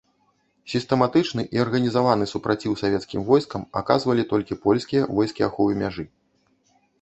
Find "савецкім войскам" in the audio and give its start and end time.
2.83-3.67